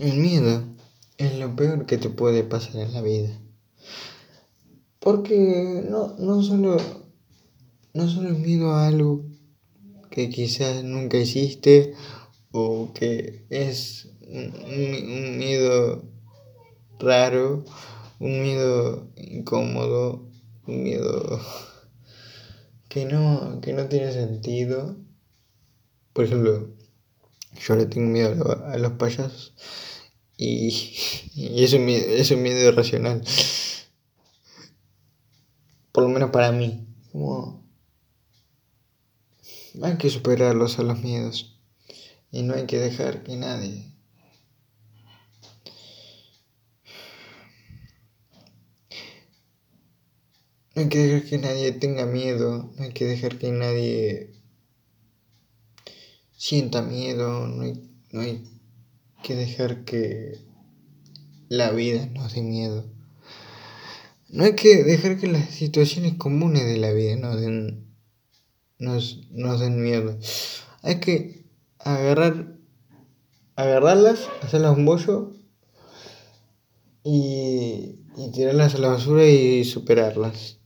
El 0.00 0.14
miedo 0.14 0.64
es 1.18 1.38
lo 1.38 1.54
peor 1.54 1.84
que 1.84 1.98
te 1.98 2.08
puede 2.08 2.42
pasar 2.42 2.76
en 2.76 2.94
la 2.94 3.02
vida. 3.02 3.38
Porque 4.98 5.84
no, 5.90 6.16
no 6.18 6.42
solo 6.42 6.78
no 7.92 8.08
solo 8.08 8.30
es 8.30 8.38
miedo 8.38 8.72
a 8.72 8.86
algo 8.86 9.26
que 10.10 10.30
quizás 10.30 10.82
nunca 10.84 11.18
hiciste 11.18 11.92
o 12.50 12.94
que 12.94 13.44
es 13.50 14.08
un, 14.22 15.36
miedo 15.36 16.02
raro, 16.98 17.66
un 18.18 18.40
miedo 18.40 19.06
incómodo, 19.16 20.30
un 20.66 20.82
miedo 20.82 21.40
que 22.88 23.04
no, 23.04 23.60
que 23.60 23.74
no 23.74 23.84
tiene 23.86 24.12
sentido. 24.12 24.96
Por 26.14 26.24
ejemplo, 26.24 26.70
yo 27.58 27.76
le 27.76 27.86
tengo 27.86 28.08
miedo 28.08 28.64
a, 28.64 28.76
los 28.78 28.92
payasos 28.92 29.54
y, 30.36 30.68
y 31.34 31.64
es, 31.64 31.72
un 31.72 31.84
miedo, 31.84 32.04
es 32.08 32.30
un 32.30 32.42
miedo 32.42 32.58
irracional. 32.68 33.22
Por 35.92 36.04
lo 36.04 36.10
menos 36.10 36.30
para 36.30 36.52
mí. 36.52 36.86
Como 37.12 37.64
hay 39.82 39.96
que 39.96 40.10
superarlos 40.10 40.78
a 40.78 40.82
los 40.82 41.00
miedos 41.00 41.58
y 42.30 42.42
no 42.42 42.54
hay 42.54 42.66
que 42.66 42.78
dejar 42.78 43.22
que 43.22 43.36
nadie 43.36 43.90
No 50.74 50.82
hay 50.82 50.88
que 50.88 50.98
dejar 50.98 51.28
que 51.28 51.38
nadie 51.38 51.72
tenga 51.72 52.06
miedo, 52.06 52.72
no 52.76 52.84
hay 52.84 52.92
que 52.92 53.04
dejar 53.04 53.38
que 53.38 53.50
nadie 53.50 54.39
sienta 56.50 56.82
miedo, 56.82 57.46
no 57.46 57.62
hay, 57.62 57.80
no 58.10 58.22
hay 58.22 58.42
que 59.22 59.36
dejar 59.36 59.84
que 59.84 60.40
la 61.48 61.70
vida 61.70 62.06
nos 62.06 62.34
dé 62.34 62.42
miedo. 62.42 62.86
No 64.30 64.42
hay 64.42 64.56
que 64.56 64.82
dejar 64.82 65.16
que 65.16 65.28
las 65.28 65.48
situaciones 65.50 66.14
comunes 66.14 66.64
de 66.64 66.78
la 66.78 66.90
vida 66.90 67.14
nos 67.14 67.40
den, 67.40 67.94
nos, 68.80 69.20
nos 69.30 69.60
den 69.60 69.80
miedo. 69.80 70.18
Hay 70.82 70.98
que 70.98 71.46
agarrar, 71.78 72.56
agarrarlas, 73.54 74.28
hacerlas 74.42 74.76
un 74.76 74.86
bollo 74.86 75.30
y, 77.04 78.00
y 78.16 78.32
tirarlas 78.32 78.74
a 78.74 78.78
la 78.78 78.88
basura 78.88 79.24
y 79.24 79.64
superarlas. 79.64 80.58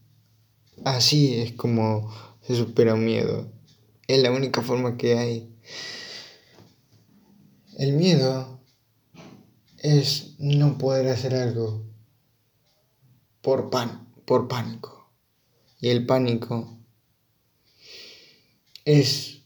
Así 0.82 1.34
es 1.34 1.52
como 1.52 2.10
se 2.40 2.56
supera 2.56 2.94
un 2.94 3.05
miedo. 3.05 3.52
Es 4.08 4.22
la 4.22 4.30
única 4.30 4.62
forma 4.62 4.96
que 4.96 5.18
hay. 5.18 5.53
El 7.76 7.92
miedo 7.94 8.60
es 9.78 10.34
no 10.38 10.78
poder 10.78 11.08
hacer 11.08 11.34
algo 11.34 11.84
por, 13.42 13.70
pan, 13.70 14.08
por 14.24 14.48
pánico. 14.48 15.10
Y 15.80 15.88
el 15.88 16.06
pánico 16.06 16.78
es 18.84 19.42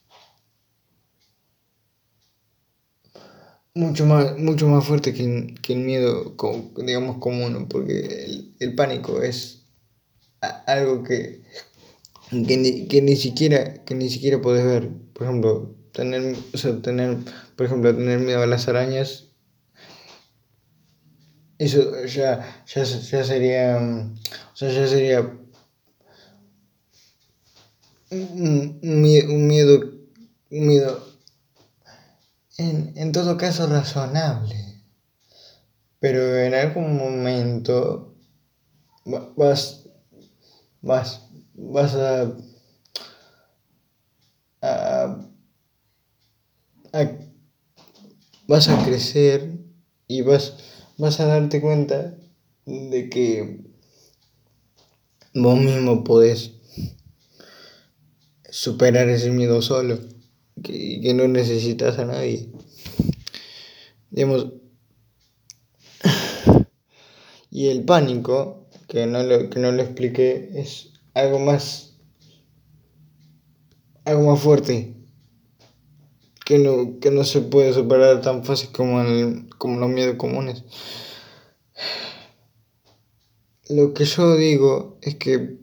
mucho 3.74 4.06
más, 4.06 4.38
mucho 4.38 4.68
más 4.68 4.84
fuerte 4.84 5.14
que, 5.14 5.72
el 5.72 5.78
miedo, 5.78 6.36
digamos, 6.76 7.18
común, 7.18 7.66
porque 7.68 8.52
el 8.58 8.74
pánico 8.74 9.22
es 9.22 9.58
algo 10.66 11.02
que, 11.02 11.42
que, 12.30 13.02
ni, 13.02 13.16
siquiera 13.16 13.84
que 13.84 13.94
ni 13.94 14.08
siquiera 14.08 14.40
puedes 14.40 14.64
ver. 14.64 14.90
Por 15.12 15.26
ejemplo, 15.26 15.74
tener, 15.92 16.36
tener, 16.82 17.18
por 17.56 17.66
ejemplo, 17.66 17.94
tener 17.94 18.20
miedo 18.20 18.42
a 18.42 18.46
las 18.46 18.68
arañas. 18.68 19.28
Eso 21.58 22.04
ya, 22.06 22.64
ya, 22.66 22.84
ya 22.84 23.24
sería. 23.24 23.78
O 24.52 24.56
sea, 24.56 24.70
ya 24.70 24.86
sería. 24.86 25.32
Un, 28.10 28.78
miedo, 28.80 29.28
un 29.30 30.66
miedo, 30.66 31.06
en, 32.56 32.92
en 32.96 33.12
todo 33.12 33.36
caso 33.36 33.66
razonable. 33.66 34.82
Pero 36.00 36.36
en 36.36 36.54
algún 36.54 36.96
momento 36.96 38.14
vas, 39.36 39.84
vas, 40.80 41.28
vas 41.54 41.94
a, 41.94 42.32
vas 48.46 48.68
a 48.68 48.84
crecer 48.84 49.58
y 50.06 50.22
vas, 50.22 50.54
vas 50.96 51.20
a 51.20 51.26
darte 51.26 51.60
cuenta 51.60 52.16
de 52.66 53.08
que 53.10 53.60
vos 55.34 55.60
mismo 55.60 56.04
podés 56.04 56.52
superar 58.50 59.08
ese 59.08 59.30
miedo 59.30 59.62
solo, 59.62 59.98
que, 60.62 61.00
que 61.00 61.14
no 61.14 61.28
necesitas 61.28 61.98
a 61.98 62.04
nadie. 62.04 62.48
Digamos, 64.10 64.52
y 67.50 67.68
el 67.68 67.84
pánico 67.84 68.68
que 68.88 69.06
no 69.06 69.22
lo, 69.22 69.50
que 69.50 69.60
no 69.60 69.70
lo 69.70 69.82
expliqué, 69.82 70.50
es 70.54 70.92
algo 71.14 71.38
más, 71.38 71.94
algo 74.04 74.30
más 74.30 74.40
fuerte, 74.40 74.94
que 76.48 76.58
no, 76.58 76.98
que 76.98 77.10
no 77.10 77.24
se 77.24 77.42
puede 77.42 77.74
superar 77.74 78.22
tan 78.22 78.42
fácil 78.42 78.70
como, 78.72 79.04
como 79.58 79.78
los 79.78 79.90
miedos 79.90 80.16
comunes. 80.16 80.64
Lo 83.68 83.92
que 83.92 84.06
yo 84.06 84.34
digo 84.34 84.96
es 85.02 85.16
que 85.16 85.58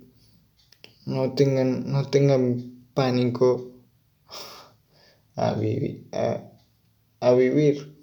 no 1.08 1.34
tengan, 1.34 1.92
no 1.92 2.08
tengan 2.12 2.86
pánico 2.94 3.72
a 5.36 5.56
vivir, 5.56 6.08
a, 6.12 6.52
a 7.20 7.34
vivir. 7.34 8.00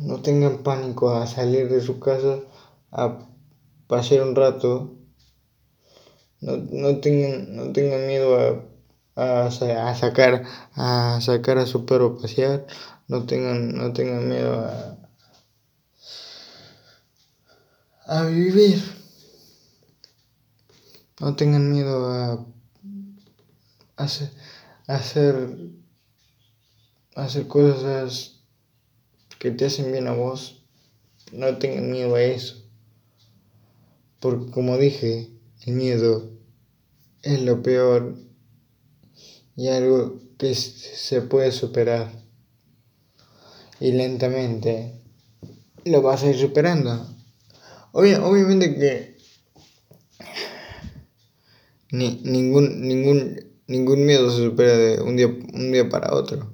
No 0.00 0.22
tengan 0.22 0.64
pánico 0.64 1.10
a 1.10 1.28
salir 1.28 1.68
de 1.68 1.80
su 1.80 2.00
casa, 2.00 2.40
a 2.90 3.20
pasar 3.86 4.22
un 4.22 4.34
rato, 4.34 4.96
no, 6.40 6.56
no, 6.56 6.98
tengan, 6.98 7.54
no 7.54 7.72
tengan 7.72 8.04
miedo 8.08 8.36
a, 8.36 8.75
a, 9.16 9.50
sacar, 9.50 10.44
a 10.74 11.18
sacar 11.22 11.58
a 11.58 11.66
su 11.66 11.86
perro 11.86 12.18
pasear, 12.18 12.66
no 13.08 13.24
tengan, 13.24 13.74
no 13.74 13.92
tengan 13.92 14.28
miedo 14.28 14.60
a, 14.60 14.98
a 18.06 18.24
vivir, 18.24 18.82
no 21.20 21.34
tengan 21.34 21.72
miedo 21.72 22.12
a, 22.12 22.46
hacer, 23.96 24.30
hacer, 24.86 25.58
hacer 27.14 27.46
cosas 27.46 28.42
que 29.38 29.50
te 29.50 29.64
hacen 29.64 29.92
bien 29.92 30.08
a 30.08 30.12
vos, 30.12 30.62
no 31.32 31.56
tengan 31.56 31.90
miedo 31.90 32.14
a 32.16 32.22
eso. 32.22 32.62
Porque 34.20 34.50
como 34.50 34.76
dije, 34.76 35.30
el 35.62 35.74
miedo 35.74 36.30
es 37.22 37.42
lo 37.42 37.62
peor 37.62 38.25
y 39.56 39.68
algo 39.68 40.20
que 40.38 40.54
se 40.54 41.22
puede 41.22 41.50
superar. 41.50 42.12
Y 43.80 43.92
lentamente 43.92 45.00
lo 45.84 46.02
vas 46.02 46.22
a 46.22 46.28
ir 46.28 46.38
superando. 46.38 47.08
obviamente 47.92 48.74
que 48.76 49.16
ni, 51.90 52.20
ningún, 52.24 52.86
ningún, 52.86 53.40
ningún 53.66 54.04
miedo 54.04 54.30
se 54.30 54.44
supera 54.44 54.76
de 54.76 55.00
un 55.00 55.16
día, 55.16 55.26
un 55.26 55.72
día 55.72 55.88
para 55.88 56.14
otro. 56.14 56.52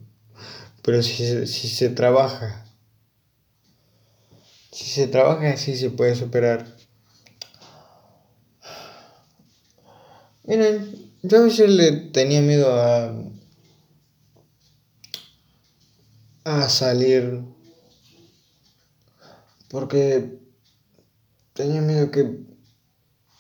Pero 0.83 1.03
si, 1.03 1.47
si 1.47 1.69
se 1.69 1.89
trabaja, 1.91 2.67
si 4.73 4.85
se 4.85 5.07
trabaja, 5.07 5.57
sí 5.57 5.77
se 5.77 5.91
puede 5.91 6.15
superar. 6.15 6.67
Miren, 10.45 11.12
yo 11.23 11.39
a 11.39 11.43
veces 11.43 11.71
le 11.71 11.93
tenía 11.93 12.41
miedo 12.41 12.75
a. 12.75 13.15
a 16.45 16.69
salir. 16.69 17.45
Porque 19.69 20.39
tenía 21.55 21.81
miedo 21.81 22.11
que 22.11 22.39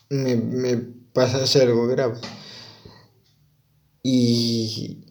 me, 0.08 0.36
me 0.36 0.76
pasase 1.12 1.62
algo 1.62 1.86
grave. 1.86 2.18
Y. 4.02 5.04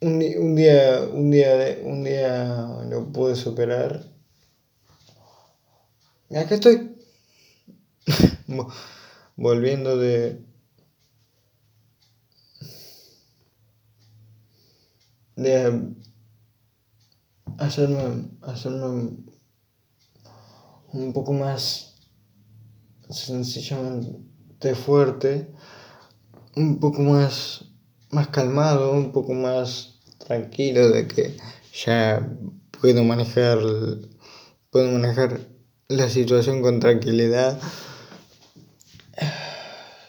Un, 0.00 0.22
un, 0.38 0.54
día, 0.54 1.08
un 1.12 1.30
día, 1.30 1.78
un 1.82 2.04
día 2.04 2.84
lo 2.88 3.12
pude 3.12 3.34
superar. 3.34 4.04
Y 6.30 6.36
acá 6.36 6.54
estoy. 6.56 6.94
volviendo 9.38 9.96
de, 9.96 10.44
de, 15.38 15.94
hacerme, 17.58 18.28
hacerme 18.42 19.10
un 20.92 21.12
poco 21.12 21.32
más 21.32 21.94
sencillamente 23.08 24.74
fuerte, 24.74 25.52
un 26.56 26.80
poco 26.80 27.02
más, 27.02 27.66
más 28.10 28.28
calmado, 28.28 28.92
un 28.92 29.12
poco 29.12 29.32
más 29.32 30.00
tranquilo 30.18 30.90
de 30.90 31.06
que 31.06 31.36
ya 31.72 32.28
puedo 32.80 33.04
manejar, 33.04 33.58
puedo 34.70 34.90
manejar 34.90 35.40
la 35.86 36.08
situación 36.08 36.62
con 36.62 36.80
tranquilidad. 36.80 37.60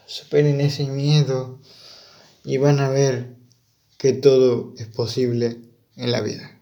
Superen 0.07 0.59
ese 0.59 0.87
miedo 0.87 1.59
y 2.43 2.57
van 2.57 2.79
a 2.79 2.89
ver 2.89 3.38
que 3.99 4.13
todo 4.13 4.73
es 4.77 4.87
posible 4.87 5.57
en 5.97 6.11
la 6.13 6.21
vida. 6.21 6.57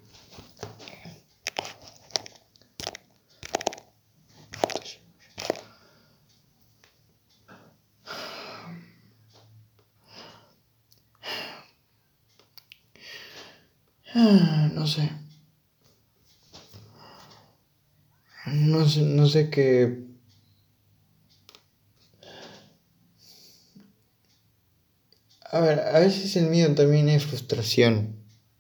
No 14.74 14.88
sé. 14.88 15.12
No 18.48 18.90
sé, 18.90 19.02
no 19.02 19.28
sé 19.28 19.52
qué. 19.52 20.07
A 25.50 25.62
ver, 25.62 25.80
a 25.80 26.00
veces 26.00 26.36
el 26.36 26.50
miedo 26.50 26.76
también 26.76 27.08
es 27.08 27.26
frustración. 27.26 28.18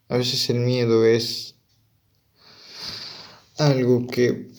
A 0.07 0.18
veces 0.18 0.50
el 0.50 0.60
miedo 0.60 1.06
es 1.06 1.56
algo 3.57 4.07
que 4.07 4.50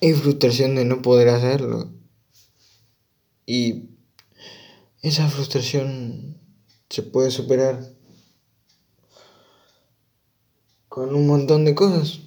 es 0.00 0.20
frustración 0.20 0.76
de 0.76 0.84
no 0.84 1.02
poder 1.02 1.30
hacerlo. 1.30 1.90
Y 3.44 3.90
esa 5.02 5.28
frustración 5.28 6.40
se 6.88 7.02
puede 7.02 7.32
superar 7.32 7.92
con 10.88 11.12
un 11.12 11.26
montón 11.26 11.64
de 11.64 11.74
cosas. 11.74 12.20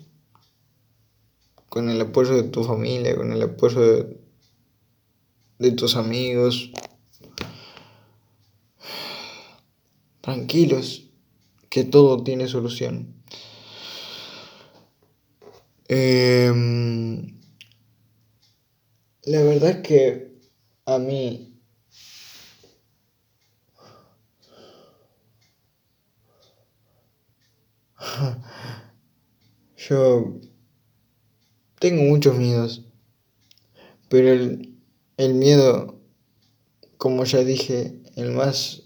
Con 1.69 1.89
el 1.89 2.01
apoyo 2.01 2.35
de 2.35 2.43
tu 2.43 2.65
familia, 2.65 3.15
con 3.15 3.31
el 3.31 3.41
apoyo 3.41 3.79
de, 3.79 4.28
de 5.59 5.71
tus 5.71 5.95
amigos. 5.95 6.71
Tranquilos, 10.21 11.09
que 11.69 11.83
todo 11.83 12.23
tiene 12.23 12.47
solución. 12.47 13.13
Em, 15.87 17.39
la 19.23 19.41
verdad 19.43 19.69
es 19.71 19.87
que 19.87 20.33
a 20.85 20.97
mí 20.99 21.49
Yo 29.77 30.39
tengo 31.79 32.03
muchos 32.03 32.37
miedos, 32.37 32.85
pero 34.09 34.29
el, 34.29 34.78
el 35.19 35.33
miedo, 35.33 35.99
como 36.97 37.25
ya 37.25 37.43
dije, 37.43 37.99
el 38.15 38.31
más, 38.31 38.83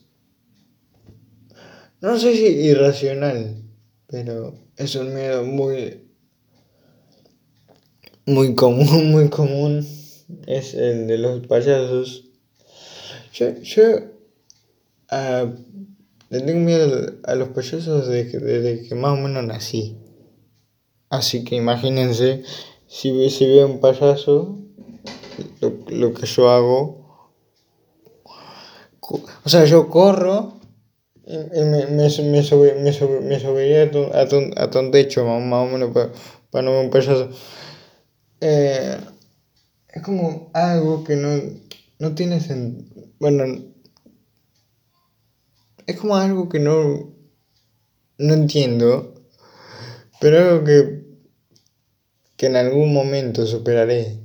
no 2.02 2.18
sé 2.18 2.36
si 2.36 2.46
irracional, 2.46 3.64
pero 4.08 4.56
es 4.76 4.96
un 4.96 5.14
miedo 5.14 5.44
muy, 5.44 6.10
muy 8.26 8.56
común, 8.56 9.12
muy 9.12 9.30
común, 9.30 9.88
es 10.48 10.74
el 10.74 11.06
de 11.06 11.20
los 11.20 11.46
payasos. 11.46 12.24
Yo, 13.32 13.54
yo 13.62 13.84
uh, 15.12 15.54
le 16.32 16.40
tengo 16.40 16.62
miedo 16.62 17.14
a 17.26 17.36
los 17.36 17.50
payasos 17.50 18.08
desde, 18.08 18.40
desde 18.40 18.88
que 18.88 18.96
más 18.96 19.20
o 19.20 19.22
menos 19.22 19.44
nací. 19.44 19.98
Así 21.12 21.44
que 21.44 21.58
imagínense, 21.58 22.42
si, 22.88 23.30
si 23.30 23.46
veo 23.46 23.68
un 23.68 23.80
payaso, 23.80 24.63
lo, 25.90 26.14
que 26.14 26.26
yo 26.26 26.50
hago. 26.50 27.30
O 29.02 29.50
sea, 29.50 29.66
yo 29.66 29.90
corro 29.90 30.60
y, 31.26 31.38
me, 31.38 31.88
me, 31.88 32.10
me, 32.10 32.42
me, 32.42 32.42
me 33.22 33.40
subiría 33.40 33.84
a 33.84 33.92
tu, 33.92 34.04
a 34.56 34.70
tu, 34.70 34.92
techo, 34.92 35.26
más, 35.26 35.68
o 35.68 35.72
menos, 35.72 35.92
para, 35.92 36.12
para 36.50 36.64
no 36.64 36.80
un 36.80 36.90
payaso. 36.90 37.30
Eh, 38.42 38.98
es 39.90 40.02
como 40.02 40.50
algo 40.54 41.04
que 41.04 41.16
no, 41.16 41.30
no 42.00 42.16
tiene 42.16 42.40
sentido. 42.40 43.08
Bueno, 43.20 43.46
es 45.86 46.00
como 46.00 46.16
algo 46.16 46.50
que 46.50 46.60
no, 46.60 47.14
no 48.18 48.34
entiendo, 48.34 49.14
pero 50.20 50.38
algo 50.38 50.64
que 50.64 51.04
que 52.44 52.48
en 52.48 52.56
algún 52.56 52.94
momento 52.94 53.46
superaré 53.46 54.20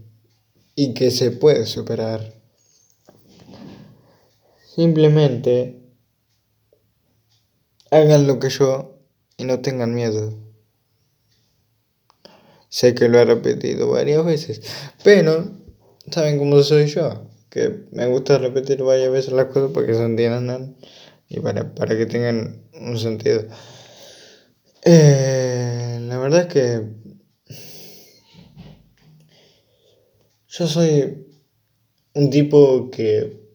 y 0.81 0.95
que 0.95 1.11
se 1.11 1.33
puede 1.33 1.67
superar. 1.67 2.35
Simplemente 4.77 5.83
hagan 7.91 8.29
lo 8.29 8.39
que 8.39 8.49
yo 8.49 9.01
y 9.37 9.43
no 9.43 9.59
tengan 9.59 9.93
miedo. 9.93 10.39
Sé 12.69 12.95
que 12.95 13.09
lo 13.09 13.19
he 13.19 13.25
repetido 13.25 13.91
varias 13.91 14.25
veces, 14.25 14.63
pero 15.03 15.51
saben 16.13 16.39
cómo 16.39 16.63
soy 16.63 16.87
yo, 16.87 17.27
que 17.51 17.87
me 17.91 18.07
gusta 18.07 18.39
repetir 18.39 18.81
varias 18.85 19.11
veces 19.11 19.33
las 19.33 19.47
cosas 19.47 19.73
para 19.73 19.85
que 19.85 19.95
se 19.95 20.05
entiendan 20.05 20.77
y 21.29 21.41
para, 21.41 21.75
para 21.75 21.99
que 21.99 22.07
tengan 22.07 22.63
un 22.81 22.97
sentido. 23.01 23.47
Eh, 24.85 25.99
la 26.03 26.19
verdad 26.19 26.43
es 26.43 26.47
que 26.47 27.08
Yo 30.59 30.67
soy 30.67 31.25
un 32.15 32.31
tipo 32.31 32.91
que 32.91 33.47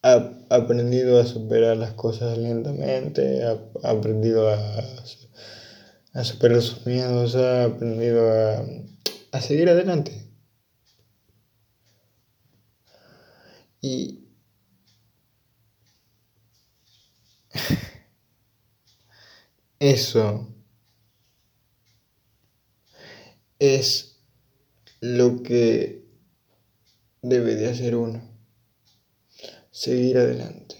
ha 0.00 0.32
aprendido 0.48 1.20
a 1.20 1.26
superar 1.26 1.76
las 1.76 1.94
cosas 1.94 2.38
lentamente, 2.38 3.42
ha 3.42 3.58
aprendido 3.82 4.48
a, 4.48 4.80
superar 6.22 6.62
sus 6.62 6.86
miedos, 6.86 7.34
ha 7.34 7.64
aprendido 7.64 8.30
a, 8.30 8.64
a 9.32 9.40
seguir 9.40 9.68
adelante. 9.68 10.30
Y 13.80 14.28
eso 19.80 20.46
es 23.58 24.20
lo 25.00 25.42
que 25.42 26.03
debe 27.24 27.54
de 27.54 27.70
hacer 27.70 27.96
uno. 27.96 28.22
Seguir 29.70 30.18
adelante. 30.18 30.76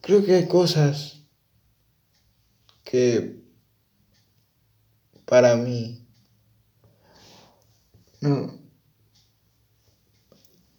Creo 0.00 0.24
que 0.24 0.34
hay 0.34 0.48
cosas 0.48 1.22
que 2.82 3.40
para 5.26 5.54
mí 5.56 6.04
no 8.20 8.58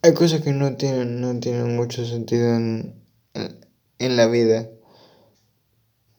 hay 0.02 0.14
cosas 0.14 0.42
que 0.42 0.52
no 0.52 0.76
tienen 0.76 1.22
no 1.22 1.40
tienen 1.40 1.76
mucho 1.76 2.06
sentido 2.06 2.54
en 2.56 3.03
en 4.04 4.18
la 4.18 4.28
vida. 4.28 4.70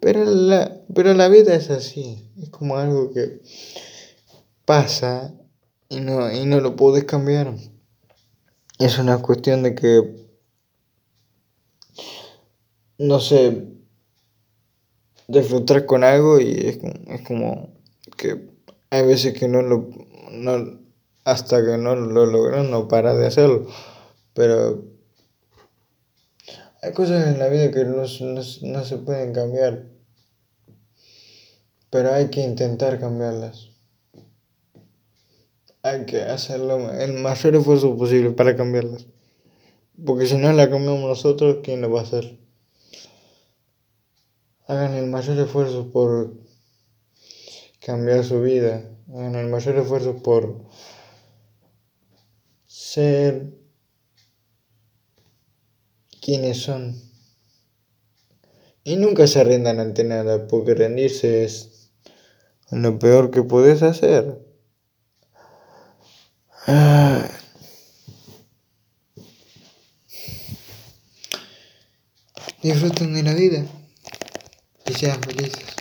Pero 0.00 0.24
la, 0.24 0.82
pero 0.94 1.14
la 1.14 1.28
vida 1.28 1.54
es 1.54 1.70
así, 1.70 2.30
es 2.40 2.50
como 2.50 2.76
algo 2.76 3.12
que 3.12 3.40
pasa 4.64 5.34
y 5.88 6.00
no, 6.00 6.30
y 6.30 6.44
no 6.44 6.60
lo 6.60 6.76
puedes 6.76 7.04
cambiar. 7.04 7.54
Es 8.78 8.98
una 8.98 9.18
cuestión 9.18 9.62
de 9.62 9.74
que, 9.74 10.26
no 12.98 13.20
sé, 13.20 13.66
disfrutar 15.28 15.86
con 15.86 16.04
algo 16.04 16.40
y 16.40 16.50
es, 16.52 16.78
es 17.08 17.22
como 17.22 17.72
que 18.16 18.50
hay 18.90 19.06
veces 19.06 19.32
que 19.32 19.48
no 19.48 19.62
lo, 19.62 19.88
no, 20.30 20.80
hasta 21.24 21.64
que 21.64 21.78
no 21.78 21.96
lo 21.96 22.26
logran 22.26 22.70
no 22.70 22.88
para 22.88 23.14
de 23.14 23.26
hacerlo. 23.26 23.66
Pero 24.34 24.93
hay 26.84 26.92
cosas 26.92 27.28
en 27.28 27.38
la 27.38 27.48
vida 27.48 27.70
que 27.70 27.82
no, 27.84 28.84
se 28.84 28.98
pueden 28.98 29.32
cambiar, 29.32 29.86
pero 31.88 32.12
hay 32.12 32.28
que 32.28 32.42
intentar 32.42 33.00
cambiarlas. 33.00 33.70
hay 35.82 36.04
que 36.04 36.20
hacer 36.20 36.60
el 36.60 37.14
mayor 37.14 37.56
esfuerzo 37.56 37.96
posible 37.96 38.32
para 38.32 38.54
cambiarlas. 38.54 39.06
Porque 40.04 40.26
si 40.26 40.36
no 40.36 40.52
la 40.52 40.68
cambiamos 40.68 41.08
nosotros, 41.08 41.58
¿quién 41.62 41.80
lo 41.80 41.90
va 41.90 42.00
a 42.00 42.02
hacer? 42.02 42.38
Hagan 44.66 44.94
el 44.94 45.06
mayor 45.06 45.38
esfuerzo 45.38 45.90
por 45.90 46.34
cambiar 47.80 48.24
su 48.24 48.42
vida. 48.42 48.90
Hagan 49.08 49.36
el 49.36 49.48
mayor 49.48 49.76
esfuerzo 49.76 50.22
por 50.22 50.64
ser 52.66 53.63
quienes 56.24 56.62
son. 56.62 56.98
Y 58.82 58.96
nunca 58.96 59.26
se 59.26 59.44
rindan 59.44 59.78
ante 59.78 60.04
nada, 60.04 60.46
porque 60.46 60.74
rendirse 60.74 61.44
es 61.44 61.90
lo 62.70 62.98
peor 62.98 63.30
que 63.30 63.42
puedes 63.42 63.82
hacer. 63.82 64.38
Ah. 66.66 67.28
Disfruten 72.62 73.12
de 73.12 73.22
la 73.22 73.34
vida 73.34 73.66
y 74.86 74.94
sean 74.94 75.20
felices. 75.22 75.73